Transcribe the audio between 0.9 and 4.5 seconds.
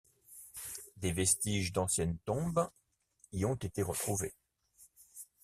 Des vestiges d'anciennes tombes y ont été retrouvés.